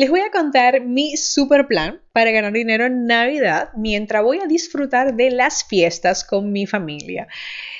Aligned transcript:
Les 0.00 0.08
voy 0.08 0.20
a 0.20 0.30
contar 0.30 0.80
mi 0.80 1.14
super 1.18 1.66
plan 1.66 2.00
para 2.14 2.30
ganar 2.30 2.54
dinero 2.54 2.86
en 2.86 3.04
Navidad 3.04 3.68
mientras 3.76 4.22
voy 4.22 4.38
a 4.38 4.46
disfrutar 4.46 5.14
de 5.14 5.30
las 5.30 5.62
fiestas 5.62 6.24
con 6.24 6.52
mi 6.52 6.66
familia. 6.66 7.28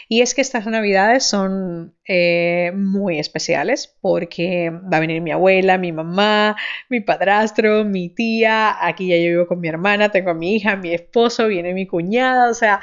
Y 0.06 0.20
es 0.20 0.34
que 0.34 0.42
estas 0.42 0.66
navidades 0.66 1.24
son 1.24 1.95
eh, 2.06 2.72
muy 2.74 3.18
especiales 3.18 3.96
porque 4.02 4.68
va 4.70 4.98
a 4.98 5.00
venir 5.00 5.22
mi 5.22 5.30
abuela, 5.30 5.78
mi 5.78 5.92
mamá, 5.92 6.59
mi 6.90 7.00
padrastro, 7.00 7.86
mi 7.86 8.10
tía, 8.10 8.87
aquí 8.87 9.09
ya 9.09 9.16
yo 9.16 9.30
vivo 9.30 9.46
con 9.46 9.60
mi 9.60 9.68
hermana, 9.68 10.10
tengo 10.10 10.32
a 10.32 10.34
mi 10.34 10.56
hija, 10.56 10.76
mi 10.76 10.92
esposo, 10.92 11.46
viene 11.46 11.73
mi 11.73 11.87
cuñada, 11.87 12.50
o 12.50 12.54
sea, 12.54 12.80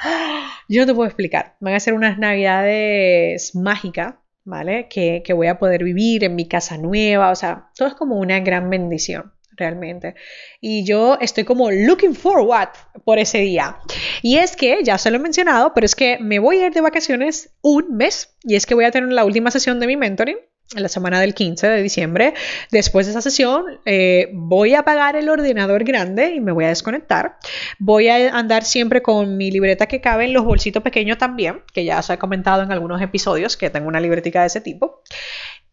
yo 0.68 0.80
no 0.80 0.86
te 0.88 0.94
puedo 0.94 1.06
explicar. 1.06 1.54
Van 1.60 1.74
a 1.74 1.80
ser 1.80 1.94
unas 1.94 2.18
navidades 2.18 3.54
mágicas 3.54 4.14
¿vale? 4.48 4.88
Que, 4.88 5.22
que, 5.24 5.32
voy 5.34 5.46
a 5.46 5.58
poder 5.58 5.84
vivir 5.84 6.24
en 6.24 6.34
mi 6.34 6.48
casa 6.48 6.78
nueva, 6.78 7.30
o 7.30 7.36
sea, 7.36 7.70
todo 7.76 7.88
es 7.88 7.94
como 7.94 8.16
una 8.16 8.40
gran 8.40 8.70
bendición 8.70 9.32
realmente. 9.56 10.14
Y 10.60 10.84
yo 10.84 11.18
estoy 11.20 11.44
como 11.44 11.70
looking 11.70 12.14
forward 12.14 12.70
por 13.04 13.18
ese 13.18 13.38
día. 13.38 13.76
Y 14.22 14.36
es 14.36 14.56
que, 14.56 14.82
ya 14.84 14.96
se 14.96 15.10
lo 15.10 15.16
he 15.16 15.20
mencionado, 15.20 15.74
pero 15.74 15.84
es 15.84 15.94
que 15.94 16.18
me 16.20 16.38
voy 16.38 16.58
a 16.58 16.66
ir 16.66 16.72
de 16.72 16.80
vacaciones 16.80 17.50
un 17.60 17.96
mes 17.96 18.36
y 18.42 18.54
es 18.54 18.66
que 18.66 18.74
voy 18.74 18.84
a 18.84 18.90
tener 18.90 19.12
la 19.12 19.24
última 19.24 19.50
sesión 19.50 19.80
de 19.80 19.86
mi 19.86 19.96
mentoring 19.96 20.38
en 20.38 20.48
la 20.74 20.88
semana 20.88 21.20
del 21.20 21.34
15 21.34 21.66
de 21.66 21.82
diciembre. 21.82 22.34
Después 22.70 23.06
de 23.06 23.12
esa 23.12 23.22
sesión, 23.22 23.80
eh, 23.84 24.30
voy 24.34 24.74
a 24.74 24.80
apagar 24.80 25.16
el 25.16 25.28
ordenador 25.28 25.84
grande 25.84 26.34
y 26.34 26.40
me 26.40 26.52
voy 26.52 26.64
a 26.64 26.68
desconectar. 26.68 27.38
Voy 27.78 28.08
a 28.08 28.36
andar 28.36 28.64
siempre 28.64 29.02
con 29.02 29.36
mi 29.36 29.50
libreta 29.50 29.86
que 29.86 30.00
cabe 30.00 30.24
en 30.24 30.32
los 30.32 30.44
bolsitos 30.44 30.82
pequeños 30.82 31.18
también, 31.18 31.62
que 31.72 31.84
ya 31.84 31.98
os 32.00 32.10
he 32.10 32.18
comentado 32.18 32.62
en 32.62 32.72
algunos 32.72 33.00
episodios 33.00 33.56
que 33.56 33.70
tengo 33.70 33.88
una 33.88 34.00
libretica 34.00 34.42
de 34.42 34.48
ese 34.48 34.60
tipo. 34.60 35.02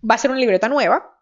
Va 0.09 0.15
a 0.15 0.17
ser 0.17 0.31
una 0.31 0.39
libreta 0.39 0.69
nueva, 0.69 1.15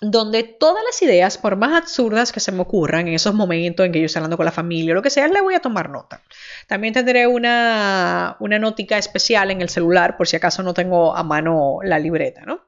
donde 0.00 0.44
todas 0.44 0.82
las 0.84 1.02
ideas, 1.02 1.38
por 1.38 1.56
más 1.56 1.72
absurdas 1.72 2.30
que 2.30 2.38
se 2.38 2.52
me 2.52 2.60
ocurran 2.60 3.08
en 3.08 3.14
esos 3.14 3.34
momentos 3.34 3.84
en 3.84 3.90
que 3.90 3.98
yo 3.98 4.06
estoy 4.06 4.20
hablando 4.20 4.36
con 4.36 4.46
la 4.46 4.52
familia 4.52 4.92
o 4.92 4.94
lo 4.94 5.02
que 5.02 5.10
sea, 5.10 5.26
le 5.26 5.40
voy 5.40 5.54
a 5.54 5.60
tomar 5.60 5.90
nota. 5.90 6.22
También 6.68 6.94
tendré 6.94 7.26
una, 7.26 8.36
una 8.38 8.60
notica 8.60 8.96
especial 8.96 9.50
en 9.50 9.60
el 9.60 9.68
celular 9.68 10.16
por 10.16 10.28
si 10.28 10.36
acaso 10.36 10.62
no 10.62 10.72
tengo 10.72 11.16
a 11.16 11.24
mano 11.24 11.78
la 11.82 11.98
libreta, 11.98 12.42
¿no? 12.42 12.66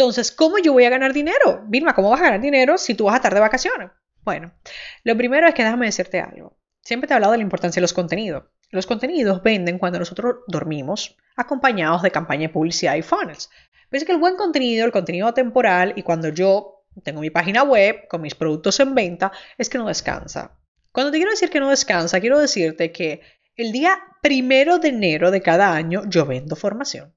Entonces, 0.00 0.32
¿cómo 0.32 0.56
yo 0.56 0.72
voy 0.72 0.84
a 0.84 0.88
ganar 0.88 1.12
dinero? 1.12 1.62
Vilma, 1.66 1.94
¿cómo 1.94 2.08
vas 2.08 2.22
a 2.22 2.24
ganar 2.24 2.40
dinero 2.40 2.78
si 2.78 2.94
tú 2.94 3.04
vas 3.04 3.12
a 3.12 3.16
estar 3.16 3.34
de 3.34 3.40
vacaciones? 3.40 3.90
Bueno, 4.22 4.50
lo 5.04 5.14
primero 5.14 5.46
es 5.46 5.52
que 5.52 5.62
déjame 5.62 5.84
decirte 5.84 6.20
algo. 6.20 6.56
Siempre 6.80 7.06
te 7.06 7.12
he 7.12 7.16
hablado 7.16 7.32
de 7.32 7.36
la 7.36 7.44
importancia 7.44 7.80
de 7.80 7.82
los 7.82 7.92
contenidos. 7.92 8.44
Los 8.70 8.86
contenidos 8.86 9.42
venden 9.42 9.78
cuando 9.78 9.98
nosotros 9.98 10.36
dormimos, 10.46 11.18
acompañados 11.36 12.00
de 12.00 12.10
campaña 12.10 12.46
de 12.46 12.48
publicidad 12.48 12.94
y 12.94 13.02
funnels. 13.02 13.50
Pero 13.90 14.06
que 14.06 14.12
el 14.12 14.18
buen 14.18 14.36
contenido, 14.36 14.86
el 14.86 14.90
contenido 14.90 15.34
temporal, 15.34 15.92
y 15.94 16.02
cuando 16.02 16.30
yo 16.30 16.86
tengo 17.04 17.20
mi 17.20 17.28
página 17.28 17.62
web 17.62 18.08
con 18.08 18.22
mis 18.22 18.34
productos 18.34 18.80
en 18.80 18.94
venta, 18.94 19.32
es 19.58 19.68
que 19.68 19.76
no 19.76 19.86
descansa. 19.86 20.58
Cuando 20.92 21.12
te 21.12 21.18
quiero 21.18 21.32
decir 21.32 21.50
que 21.50 21.60
no 21.60 21.68
descansa, 21.68 22.20
quiero 22.20 22.38
decirte 22.38 22.90
que 22.90 23.20
el 23.54 23.70
día 23.70 23.98
primero 24.22 24.78
de 24.78 24.88
enero 24.88 25.30
de 25.30 25.42
cada 25.42 25.74
año 25.74 26.04
yo 26.08 26.24
vendo 26.24 26.56
formación. 26.56 27.14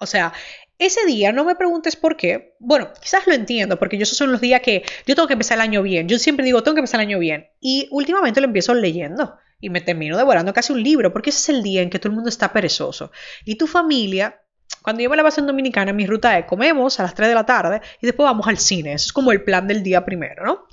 O 0.00 0.06
sea, 0.06 0.32
ese 0.78 1.04
día 1.06 1.32
no 1.32 1.44
me 1.44 1.54
preguntes 1.54 1.96
por 1.96 2.16
qué. 2.16 2.56
Bueno, 2.58 2.88
quizás 3.00 3.26
lo 3.26 3.34
entiendo, 3.34 3.78
porque 3.78 3.96
yo 3.96 4.02
esos 4.02 4.18
son 4.18 4.32
los 4.32 4.40
días 4.40 4.60
que 4.60 4.82
yo 5.06 5.14
tengo 5.14 5.28
que 5.28 5.34
empezar 5.34 5.58
el 5.58 5.62
año 5.62 5.82
bien. 5.82 6.08
Yo 6.08 6.18
siempre 6.18 6.44
digo, 6.44 6.62
tengo 6.62 6.74
que 6.74 6.80
empezar 6.80 7.00
el 7.00 7.08
año 7.08 7.18
bien. 7.18 7.48
Y 7.60 7.88
últimamente 7.90 8.40
lo 8.40 8.46
empiezo 8.46 8.74
leyendo 8.74 9.36
y 9.60 9.70
me 9.70 9.80
termino 9.80 10.16
devorando 10.16 10.52
casi 10.52 10.72
un 10.72 10.82
libro, 10.82 11.12
porque 11.12 11.30
ese 11.30 11.38
es 11.52 11.56
el 11.56 11.62
día 11.62 11.82
en 11.82 11.90
que 11.90 11.98
todo 11.98 12.10
el 12.10 12.16
mundo 12.16 12.28
está 12.28 12.52
perezoso. 12.52 13.12
Y 13.44 13.56
tu 13.56 13.66
familia 13.66 14.40
cuando 14.82 15.02
yo 15.02 15.08
me 15.08 15.16
la 15.16 15.22
paso 15.22 15.40
en 15.40 15.46
Dominicana, 15.46 15.94
mi 15.94 16.06
ruta 16.06 16.38
es 16.38 16.44
comemos 16.44 17.00
a 17.00 17.04
las 17.04 17.14
3 17.14 17.28
de 17.28 17.34
la 17.34 17.46
tarde 17.46 17.80
y 18.02 18.06
después 18.06 18.26
vamos 18.26 18.46
al 18.46 18.58
cine. 18.58 18.92
Eso 18.92 19.06
es 19.06 19.12
como 19.12 19.32
el 19.32 19.42
plan 19.42 19.66
del 19.66 19.82
día 19.82 20.04
primero, 20.04 20.44
¿no? 20.44 20.66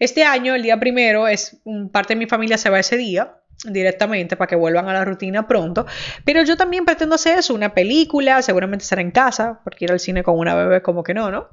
Este 0.00 0.24
año, 0.24 0.56
el 0.56 0.62
día 0.62 0.80
primero, 0.80 1.28
es 1.28 1.60
parte 1.92 2.14
de 2.14 2.18
mi 2.18 2.26
familia 2.26 2.58
se 2.58 2.70
va 2.70 2.80
ese 2.80 2.96
día 2.96 3.36
directamente 3.64 4.36
para 4.36 4.48
que 4.48 4.56
vuelvan 4.56 4.88
a 4.88 4.92
la 4.92 5.04
rutina 5.04 5.46
pronto. 5.46 5.86
Pero 6.24 6.42
yo 6.42 6.56
también 6.56 6.84
pretendo 6.84 7.14
hacer 7.14 7.38
eso, 7.38 7.54
una 7.54 7.74
película, 7.74 8.42
seguramente 8.42 8.84
será 8.84 9.02
en 9.02 9.10
casa, 9.10 9.60
porque 9.64 9.84
ir 9.84 9.92
al 9.92 10.00
cine 10.00 10.22
con 10.22 10.38
una 10.38 10.54
bebé 10.54 10.82
como 10.82 11.02
que 11.02 11.14
no, 11.14 11.30
¿no? 11.30 11.48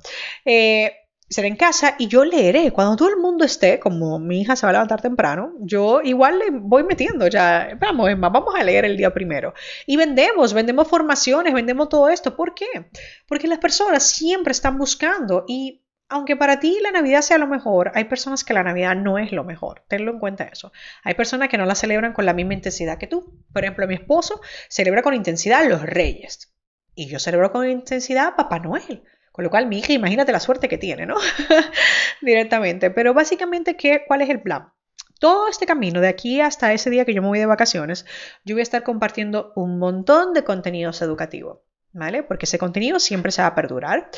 Eh, 0.45 0.91
será 1.29 1.47
en 1.47 1.55
casa 1.55 1.95
y 1.99 2.07
yo 2.07 2.25
leeré. 2.25 2.71
Cuando 2.71 2.95
todo 2.95 3.09
el 3.09 3.17
mundo 3.17 3.45
esté, 3.45 3.79
como 3.79 4.19
mi 4.19 4.41
hija 4.41 4.55
se 4.55 4.65
va 4.65 4.71
a 4.71 4.73
levantar 4.73 5.01
temprano, 5.01 5.53
yo 5.59 6.01
igual 6.01 6.39
le 6.39 6.45
voy 6.51 6.83
metiendo 6.83 7.27
ya. 7.27 7.77
Vamos, 7.79 8.09
vamos 8.19 8.55
a 8.55 8.63
leer 8.63 8.85
el 8.85 8.97
día 8.97 9.13
primero. 9.13 9.53
Y 9.85 9.97
vendemos, 9.97 10.53
vendemos 10.53 10.87
formaciones, 10.87 11.53
vendemos 11.53 11.89
todo 11.89 12.09
esto. 12.09 12.35
¿Por 12.35 12.55
qué? 12.55 12.89
Porque 13.27 13.47
las 13.47 13.59
personas 13.59 14.03
siempre 14.03 14.51
están 14.51 14.77
buscando 14.77 15.45
y 15.47 15.83
aunque 16.09 16.35
para 16.35 16.59
ti 16.59 16.79
la 16.81 16.91
Navidad 16.91 17.21
sea 17.21 17.37
lo 17.37 17.47
mejor, 17.47 17.91
hay 17.93 18.05
personas 18.05 18.43
que 18.43 18.53
la 18.53 18.63
Navidad 18.63 18.95
no 18.95 19.19
es 19.19 19.31
lo 19.31 19.43
mejor. 19.43 19.83
Tenlo 19.87 20.11
en 20.11 20.19
cuenta 20.19 20.45
eso. 20.45 20.71
Hay 21.03 21.13
personas 21.13 21.49
que 21.49 21.57
no 21.57 21.65
la 21.65 21.75
celebran 21.75 22.13
con 22.13 22.25
la 22.25 22.33
misma 22.33 22.55
intensidad 22.55 22.97
que 22.97 23.07
tú. 23.07 23.39
Por 23.53 23.63
ejemplo, 23.63 23.87
mi 23.87 23.93
esposo 23.93 24.41
celebra 24.69 25.03
con 25.03 25.13
intensidad 25.13 25.67
los 25.69 25.83
Reyes. 25.83 26.51
Y 26.95 27.07
yo 27.07 27.19
celebro 27.19 27.51
con 27.51 27.69
intensidad 27.69 28.35
Papá 28.35 28.59
Noel. 28.59 29.03
Con 29.31 29.43
lo 29.43 29.51
cual, 29.51 29.67
mi 29.67 29.79
hija, 29.79 29.93
imagínate 29.93 30.31
la 30.31 30.39
suerte 30.39 30.67
que 30.67 30.79
tiene, 30.79 31.05
¿no? 31.05 31.15
Directamente. 32.21 32.89
Pero 32.89 33.13
básicamente, 33.13 33.77
¿qué, 33.77 34.03
¿cuál 34.07 34.21
es 34.21 34.29
el 34.29 34.41
plan? 34.41 34.73
Todo 35.19 35.47
este 35.47 35.67
camino, 35.67 36.01
de 36.01 36.07
aquí 36.07 36.41
hasta 36.41 36.73
ese 36.73 36.89
día 36.89 37.05
que 37.05 37.13
yo 37.13 37.21
me 37.21 37.27
voy 37.27 37.39
de 37.39 37.45
vacaciones, 37.45 38.05
yo 38.43 38.55
voy 38.55 38.61
a 38.61 38.63
estar 38.63 38.83
compartiendo 38.83 39.53
un 39.55 39.77
montón 39.77 40.33
de 40.33 40.43
contenidos 40.43 41.01
educativos. 41.01 41.59
¿Vale? 41.91 42.21
Porque 42.21 42.45
ese 42.45 42.59
contenido 42.59 42.99
siempre 42.99 43.31
se 43.31 43.41
va 43.41 43.47
a 43.47 43.55
perdurar 43.55 44.11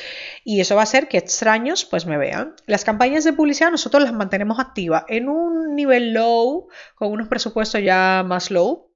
y 0.43 0.59
eso 0.59 0.75
va 0.75 0.81
a 0.81 0.83
hacer 0.83 1.07
que 1.07 1.17
extraños 1.17 1.85
pues 1.85 2.05
me 2.05 2.17
vean. 2.17 2.53
Las 2.65 2.83
campañas 2.83 3.23
de 3.23 3.31
publicidad 3.31 3.71
nosotros 3.71 4.03
las 4.03 4.11
mantenemos 4.11 4.59
activas 4.59 5.05
en 5.07 5.29
un 5.29 5.73
nivel 5.73 6.13
low, 6.13 6.67
con 6.95 7.11
unos 7.11 7.29
presupuestos 7.29 7.81
ya 7.81 8.23
más 8.27 8.51
low, 8.51 8.91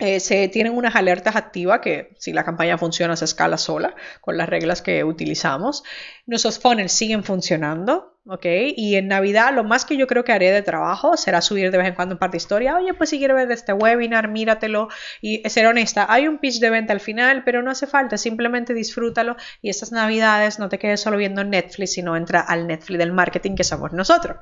eh, 0.00 0.18
se 0.18 0.48
tienen 0.48 0.74
unas 0.74 0.96
alertas 0.96 1.36
activas 1.36 1.78
que 1.78 2.14
si 2.18 2.32
la 2.32 2.44
campaña 2.44 2.76
funciona 2.78 3.14
se 3.14 3.26
escala 3.26 3.58
sola 3.58 3.94
con 4.20 4.36
las 4.36 4.48
reglas 4.48 4.82
que 4.82 5.04
utilizamos. 5.04 5.84
Nuestros 6.26 6.58
funnels 6.58 6.90
siguen 6.90 7.22
funcionando, 7.22 8.18
¿ok? 8.26 8.44
Y 8.76 8.96
en 8.96 9.06
Navidad 9.06 9.54
lo 9.54 9.62
más 9.62 9.84
que 9.84 9.96
yo 9.96 10.08
creo 10.08 10.24
que 10.24 10.32
haré 10.32 10.50
de 10.50 10.62
trabajo 10.62 11.16
será 11.16 11.40
subir 11.40 11.70
de 11.70 11.78
vez 11.78 11.86
en 11.86 11.94
cuando 11.94 12.16
un 12.16 12.18
par 12.18 12.32
de 12.32 12.38
historias. 12.38 12.74
Oye, 12.74 12.92
pues 12.94 13.10
si 13.10 13.18
quieres 13.18 13.36
ver 13.36 13.52
este 13.52 13.72
webinar, 13.72 14.26
míratelo. 14.26 14.88
Y 15.20 15.48
ser 15.48 15.66
honesta, 15.66 16.06
hay 16.08 16.26
un 16.26 16.38
pitch 16.38 16.58
de 16.58 16.70
venta 16.70 16.92
al 16.92 17.00
final, 17.00 17.44
pero 17.44 17.62
no 17.62 17.70
hace 17.70 17.86
falta, 17.86 18.18
simplemente 18.18 18.74
disfrútalo. 18.74 19.36
Y 19.62 19.70
estas 19.70 19.92
Navidades 19.92 20.58
no 20.58 20.68
te 20.68 20.80
quedes 20.80 21.02
solo 21.02 21.18
viendo 21.18 21.44
Netflix, 21.44 21.92
sino 21.92 22.16
entra 22.16 22.40
al 22.40 22.66
Netflix 22.66 22.98
del 22.98 23.12
marketing 23.12 23.54
que 23.54 23.64
somos 23.64 23.92
nosotros. 23.92 24.38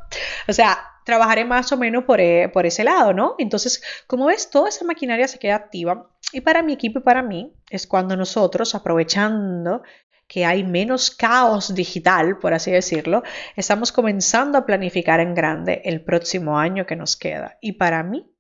O 0.49 0.53
sea, 0.55 0.79
trabajaré 1.05 1.45
más 1.45 1.73
o 1.73 1.77
menos 1.77 2.05
por, 2.05 2.21
eh, 2.21 2.49
por 2.53 2.67
ese 2.67 2.85
lado, 2.85 3.13
¿no? 3.13 3.35
Entonces, 3.39 3.83
como 4.07 4.27
ves, 4.27 4.51
toda 4.51 4.69
esa 4.69 4.85
maquinaria 4.85 5.29
se 5.29 5.39
queda 5.39 5.57
activa. 5.57 6.11
Y 6.33 6.41
para 6.41 6.63
mi 6.63 6.73
equipo 6.73 7.01
y 7.01 7.03
para 7.03 7.23
mí 7.23 7.53
es 7.71 7.87
cuando 7.87 8.17
nosotros, 8.17 8.75
aprovechando 8.75 9.83
que 10.27 10.47
hay 10.47 10.65
menos 10.65 11.11
caos 11.11 11.75
digital, 11.75 12.39
por 12.39 12.55
así 12.55 12.71
decirlo, 12.71 13.23
estamos 13.55 13.93
comenzando 13.93 14.57
a 14.57 14.65
planificar 14.65 15.21
en 15.21 15.35
grande 15.35 15.83
el 15.85 16.03
próximo 16.03 16.59
año 16.59 16.87
que 16.87 16.97
nos 16.97 17.17
queda. 17.17 17.59
Y 17.61 17.73
para 17.73 18.03
mí, 18.03 18.32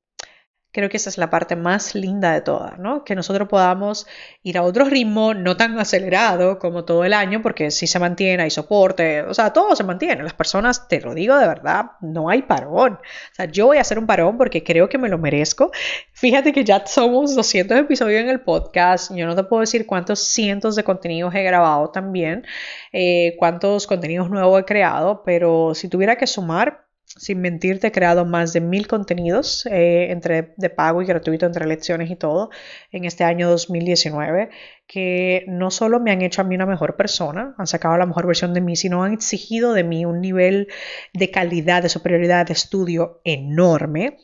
creo 0.72 0.88
que 0.88 0.96
esa 0.96 1.10
es 1.10 1.18
la 1.18 1.28
parte 1.28 1.54
más 1.54 1.94
linda 1.94 2.32
de 2.32 2.40
todas, 2.40 2.78
¿no? 2.78 3.04
Que 3.04 3.14
nosotros 3.14 3.46
podamos 3.46 4.06
ir 4.42 4.56
a 4.56 4.62
otro 4.62 4.86
ritmo, 4.86 5.34
no 5.34 5.56
tan 5.56 5.78
acelerado 5.78 6.58
como 6.58 6.84
todo 6.84 7.04
el 7.04 7.12
año, 7.12 7.42
porque 7.42 7.70
si 7.70 7.86
se 7.86 7.98
mantiene, 7.98 8.42
hay 8.42 8.50
soporte, 8.50 9.22
o 9.22 9.34
sea, 9.34 9.52
todo 9.52 9.76
se 9.76 9.84
mantiene. 9.84 10.22
Las 10.22 10.32
personas, 10.32 10.88
te 10.88 11.00
lo 11.00 11.14
digo 11.14 11.36
de 11.36 11.46
verdad, 11.46 11.92
no 12.00 12.30
hay 12.30 12.42
parón. 12.42 12.94
O 12.94 13.34
sea, 13.34 13.44
yo 13.46 13.66
voy 13.66 13.76
a 13.78 13.82
hacer 13.82 13.98
un 13.98 14.06
parón 14.06 14.38
porque 14.38 14.64
creo 14.64 14.88
que 14.88 14.96
me 14.96 15.10
lo 15.10 15.18
merezco. 15.18 15.70
Fíjate 16.14 16.52
que 16.52 16.64
ya 16.64 16.86
somos 16.86 17.36
200 17.36 17.78
episodios 17.78 18.22
en 18.22 18.30
el 18.30 18.40
podcast, 18.40 19.14
yo 19.14 19.26
no 19.26 19.36
te 19.36 19.44
puedo 19.44 19.60
decir 19.60 19.86
cuántos 19.86 20.20
cientos 20.20 20.74
de 20.74 20.84
contenidos 20.84 21.34
he 21.34 21.42
grabado 21.42 21.90
también, 21.90 22.46
eh, 22.92 23.36
cuántos 23.38 23.86
contenidos 23.86 24.30
nuevos 24.30 24.60
he 24.60 24.64
creado, 24.64 25.22
pero 25.24 25.74
si 25.74 25.88
tuviera 25.88 26.16
que 26.16 26.26
sumar, 26.26 26.86
sin 27.16 27.40
mentirte, 27.40 27.88
he 27.88 27.92
creado 27.92 28.24
más 28.24 28.52
de 28.52 28.60
mil 28.60 28.86
contenidos 28.86 29.66
eh, 29.66 30.10
entre 30.10 30.54
de 30.56 30.70
pago 30.70 31.02
y 31.02 31.06
gratuito, 31.06 31.46
entre 31.46 31.66
lecciones 31.66 32.10
y 32.10 32.16
todo, 32.16 32.50
en 32.90 33.04
este 33.04 33.24
año 33.24 33.48
2019, 33.50 34.50
que 34.86 35.44
no 35.48 35.70
solo 35.70 36.00
me 36.00 36.10
han 36.10 36.22
hecho 36.22 36.40
a 36.40 36.44
mí 36.44 36.54
una 36.54 36.66
mejor 36.66 36.96
persona, 36.96 37.54
han 37.58 37.66
sacado 37.66 37.96
la 37.96 38.06
mejor 38.06 38.26
versión 38.26 38.54
de 38.54 38.60
mí, 38.60 38.76
sino 38.76 39.04
han 39.04 39.12
exigido 39.12 39.72
de 39.74 39.84
mí 39.84 40.04
un 40.04 40.20
nivel 40.20 40.68
de 41.12 41.30
calidad, 41.30 41.82
de 41.82 41.88
superioridad 41.88 42.46
de 42.46 42.54
estudio 42.54 43.20
enorme 43.24 44.18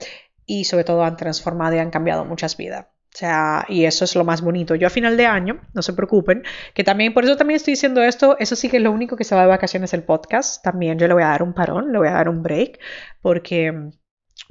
y 0.47 0.65
sobre 0.65 0.85
todo 0.85 1.05
han 1.05 1.17
transformado 1.17 1.77
y 1.77 1.79
han 1.79 1.91
cambiado 1.91 2.25
muchas 2.25 2.57
vidas. 2.57 2.87
O 3.15 3.19
sea, 3.19 3.65
y 3.69 3.85
eso 3.85 4.05
es 4.05 4.15
lo 4.15 4.25
más 4.25 4.43
bonito. 4.43 4.75
Yo 4.75 4.87
a 4.87 4.91
final 4.91 5.17
de 5.17 5.27
año, 5.27 5.61
no 5.75 5.83
se 5.83 5.93
preocupen, 5.93 6.45
que 6.75 6.85
también, 6.85 7.15
por 7.15 7.25
eso 7.25 7.37
también 7.37 7.57
estoy 7.57 7.73
diciendo 7.73 8.03
esto, 8.03 8.37
eso 8.39 8.55
sí 8.55 8.69
que 8.69 8.77
es 8.77 8.83
lo 8.83 8.93
único 8.93 9.17
que 9.17 9.25
se 9.25 9.35
va 9.35 9.43
de 9.43 9.49
vacaciones 9.49 9.93
el 9.95 10.05
podcast. 10.05 10.63
También 10.63 10.99
yo 10.99 11.09
le 11.09 11.15
voy 11.15 11.23
a 11.23 11.29
dar 11.29 11.43
un 11.43 11.55
parón, 11.55 11.91
le 11.93 11.99
voy 11.99 12.09
a 12.09 12.13
dar 12.13 12.29
un 12.29 12.43
break, 12.43 12.79
porque 13.21 13.91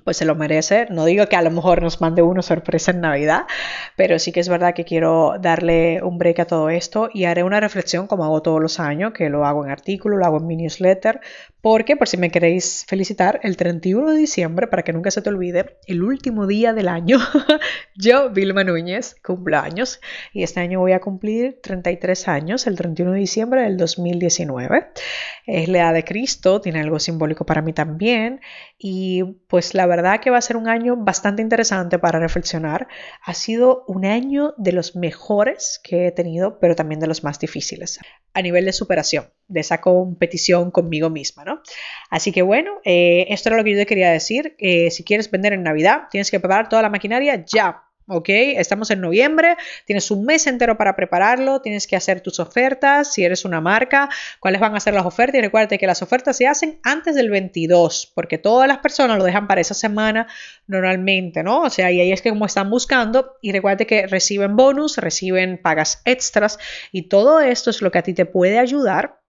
pues 0.08 0.16
se 0.16 0.24
lo 0.24 0.36
merece. 0.36 0.88
No 0.90 1.04
digo 1.04 1.28
que 1.28 1.36
a 1.36 1.42
lo 1.42 1.52
mejor 1.52 1.82
nos 1.82 2.00
mande 2.00 2.22
uno 2.22 2.42
sorpresa 2.42 2.92
en 2.92 3.02
Navidad, 3.02 3.42
pero 3.98 4.20
sí 4.20 4.32
que 4.32 4.40
es 4.40 4.48
verdad 4.48 4.74
que 4.74 4.86
quiero 4.86 5.34
darle 5.38 6.02
un 6.02 6.18
break 6.18 6.40
a 6.40 6.46
todo 6.46 6.70
esto 6.70 7.10
y 7.14 7.26
haré 7.26 7.44
una 7.44 7.60
reflexión 7.60 8.08
como 8.08 8.24
hago 8.24 8.42
todos 8.42 8.62
los 8.62 8.80
años, 8.80 9.12
que 9.12 9.28
lo 9.28 9.46
hago 9.46 9.66
en 9.66 9.72
artículo, 9.72 10.16
lo 10.16 10.26
hago 10.26 10.38
en 10.38 10.48
mi 10.48 10.56
newsletter, 10.56 11.20
porque 11.60 11.98
por 11.98 12.08
si 12.08 12.16
me 12.16 12.32
queréis 12.32 12.86
felicitar, 12.88 13.42
el 13.44 13.58
31 13.58 14.12
de 14.12 14.18
diciembre, 14.18 14.68
para 14.68 14.84
que 14.84 14.94
nunca 14.94 15.12
se 15.12 15.22
te 15.22 15.28
olvide, 15.28 15.78
el 15.88 16.02
último 16.02 16.48
día 16.48 16.72
del 16.72 16.88
año, 16.88 17.18
yo, 17.98 18.30
Vilma 18.30 18.64
Núñez, 18.64 19.18
cumplo 19.22 19.58
años 19.58 20.00
y 20.32 20.44
este 20.44 20.62
año 20.62 20.80
voy 20.80 20.94
a 20.94 21.02
cumplir 21.02 21.60
33 21.62 22.30
años, 22.30 22.68
el 22.68 22.78
31 22.78 23.12
de 23.12 23.20
diciembre 23.20 23.64
del 23.64 23.76
2019. 23.76 24.88
Es 25.46 25.68
la 25.68 25.80
edad 25.80 25.94
de 25.94 26.06
Cristo, 26.06 26.62
tiene 26.62 26.80
algo 26.80 27.00
simbólico 27.00 27.46
para 27.46 27.62
mí 27.62 27.74
también 27.74 28.40
y 28.78 29.24
pues 29.48 29.74
la 29.74 29.86
verdad 29.86 29.97
que 30.22 30.30
va 30.30 30.38
a 30.38 30.42
ser 30.42 30.58
un 30.58 30.68
año 30.68 30.96
bastante 30.96 31.42
interesante 31.42 32.00
para 32.00 32.20
reflexionar. 32.20 32.88
Ha 33.24 33.34
sido 33.34 33.84
un 33.88 34.06
año 34.06 34.54
de 34.58 34.72
los 34.72 34.96
mejores 34.96 35.80
que 35.84 36.08
he 36.08 36.12
tenido, 36.12 36.60
pero 36.60 36.76
también 36.76 37.00
de 37.00 37.08
los 37.08 37.24
más 37.24 37.40
difíciles 37.40 38.00
a 38.34 38.42
nivel 38.42 38.66
de 38.66 38.74
superación, 38.74 39.26
de 39.48 39.62
esa 39.62 39.82
competición 39.82 40.70
conmigo 40.70 41.10
misma, 41.10 41.44
¿no? 41.44 41.62
Así 42.12 42.32
que 42.32 42.44
bueno, 42.44 42.80
eh, 42.86 43.26
esto 43.30 43.50
era 43.50 43.58
lo 43.58 43.64
que 43.64 43.72
yo 43.72 43.78
te 43.78 43.88
quería 43.88 44.12
decir. 44.12 44.56
Eh, 44.60 44.92
si 44.92 45.04
quieres 45.04 45.32
vender 45.32 45.54
en 45.54 45.64
Navidad, 45.64 46.04
tienes 46.12 46.30
que 46.30 46.40
preparar 46.40 46.70
toda 46.70 46.84
la 46.84 46.90
maquinaria 46.90 47.44
ya 47.46 47.87
¿ok? 48.08 48.30
Estamos 48.30 48.90
en 48.92 49.02
noviembre, 49.02 49.58
tienes 49.86 50.10
un 50.12 50.26
mes 50.26 50.48
entero 50.48 50.78
para 50.78 50.96
prepararlo, 50.96 51.62
tienes 51.62 51.88
que 51.88 51.96
hacer 51.96 52.22
tus 52.22 52.40
ofertas, 52.40 53.14
si 53.14 53.24
eres 53.24 53.46
una 53.46 53.62
marca, 53.62 54.10
cuáles 54.40 54.62
van 54.62 54.76
a 54.76 54.80
ser 54.80 54.94
las 54.94 55.06
ofertas 55.06 55.40
y 55.40 55.42
recuerda 55.42 55.78
que 55.78 55.88
las 55.88 56.02
ofertas 56.02 56.38
se 56.38 56.48
hacen 56.48 56.80
antes 56.84 57.16
del 57.16 57.30
22, 57.30 58.12
porque 58.16 58.38
todas 58.38 58.68
las 58.68 58.80
personas 58.80 59.18
lo 59.18 59.24
dejan 59.24 59.48
para 59.48 59.62
esa 59.62 59.74
semana 59.74 60.28
normalmente, 60.68 61.44
¿no? 61.44 61.62
O 61.62 61.70
sea, 61.70 61.92
y 61.92 62.00
ahí 62.00 62.12
es 62.12 62.22
que 62.22 62.30
como 62.30 62.46
están 62.46 62.70
buscando 62.70 63.38
y 63.42 63.52
recuerda 63.52 63.86
que 63.86 64.08
reciben 64.08 64.56
bonus, 64.56 64.98
reciben 64.98 65.60
pagas 65.62 66.02
extras 66.06 66.60
y 66.92 67.04
todo 67.04 67.40
esto 67.40 67.70
es 67.70 67.82
lo 67.82 67.92
que 67.92 68.00
a 68.00 68.04
ti 68.04 68.14
te 68.14 68.26
puede 68.26 68.60
ayudar 68.60 69.20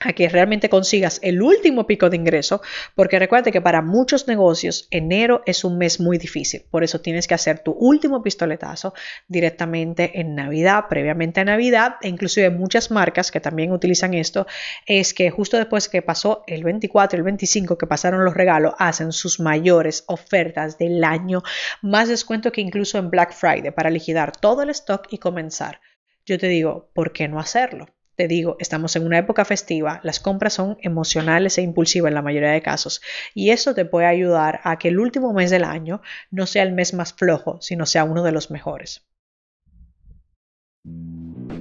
a 0.00 0.12
que 0.12 0.28
realmente 0.28 0.68
consigas 0.68 1.18
el 1.22 1.42
último 1.42 1.86
pico 1.86 2.10
de 2.10 2.16
ingreso, 2.16 2.62
porque 2.94 3.18
recuerda 3.18 3.50
que 3.50 3.60
para 3.60 3.82
muchos 3.82 4.28
negocios 4.28 4.86
enero 4.90 5.42
es 5.46 5.64
un 5.64 5.78
mes 5.78 6.00
muy 6.00 6.18
difícil, 6.18 6.64
por 6.70 6.84
eso 6.84 7.00
tienes 7.00 7.26
que 7.26 7.34
hacer 7.34 7.60
tu 7.60 7.72
último 7.72 8.22
pistoletazo 8.22 8.94
directamente 9.26 10.20
en 10.20 10.34
Navidad, 10.34 10.84
previamente 10.88 11.40
a 11.40 11.44
Navidad, 11.44 11.96
e 12.02 12.08
inclusive 12.08 12.50
muchas 12.50 12.90
marcas 12.90 13.30
que 13.30 13.40
también 13.40 13.72
utilizan 13.72 14.14
esto, 14.14 14.46
es 14.86 15.14
que 15.14 15.30
justo 15.30 15.56
después 15.56 15.88
que 15.88 16.02
pasó 16.02 16.44
el 16.46 16.64
24 16.64 17.16
y 17.16 17.18
el 17.18 17.24
25 17.24 17.78
que 17.78 17.86
pasaron 17.86 18.24
los 18.24 18.34
regalos, 18.34 18.74
hacen 18.78 19.12
sus 19.12 19.40
mayores 19.40 20.04
ofertas 20.06 20.78
del 20.78 21.02
año, 21.04 21.42
más 21.82 22.08
descuento 22.08 22.52
que 22.52 22.60
incluso 22.60 22.98
en 22.98 23.10
Black 23.10 23.32
Friday 23.32 23.70
para 23.70 23.90
liquidar 23.90 24.32
todo 24.36 24.62
el 24.62 24.70
stock 24.70 25.06
y 25.10 25.18
comenzar. 25.18 25.80
Yo 26.24 26.38
te 26.38 26.48
digo, 26.48 26.90
¿por 26.94 27.12
qué 27.12 27.26
no 27.26 27.40
hacerlo? 27.40 27.86
Te 28.18 28.26
digo, 28.26 28.56
estamos 28.58 28.96
en 28.96 29.06
una 29.06 29.18
época 29.18 29.44
festiva, 29.44 30.00
las 30.02 30.18
compras 30.18 30.54
son 30.54 30.76
emocionales 30.82 31.56
e 31.56 31.62
impulsivas 31.62 32.10
en 32.10 32.16
la 32.16 32.22
mayoría 32.22 32.50
de 32.50 32.62
casos 32.62 33.00
y 33.32 33.50
eso 33.50 33.76
te 33.76 33.84
puede 33.84 34.06
ayudar 34.06 34.60
a 34.64 34.76
que 34.76 34.88
el 34.88 34.98
último 34.98 35.32
mes 35.32 35.52
del 35.52 35.62
año 35.62 36.02
no 36.32 36.46
sea 36.46 36.64
el 36.64 36.72
mes 36.72 36.94
más 36.94 37.12
flojo, 37.12 37.58
sino 37.60 37.86
sea 37.86 38.02
uno 38.02 38.24
de 38.24 38.32
los 38.32 38.50
mejores. 38.50 39.06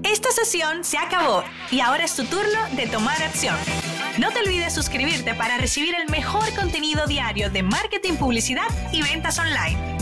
Esta 0.03 0.31
sesión 0.31 0.83
se 0.83 0.97
acabó 0.97 1.43
y 1.69 1.79
ahora 1.79 2.05
es 2.05 2.15
tu 2.15 2.23
turno 2.23 2.59
de 2.75 2.87
tomar 2.87 3.21
acción. 3.21 3.55
No 4.17 4.31
te 4.31 4.39
olvides 4.39 4.73
suscribirte 4.73 5.35
para 5.35 5.59
recibir 5.59 5.93
el 5.93 6.09
mejor 6.09 6.51
contenido 6.55 7.05
diario 7.05 7.51
de 7.51 7.61
marketing, 7.61 8.13
publicidad 8.13 8.67
y 8.91 9.03
ventas 9.03 9.37
online. 9.37 9.96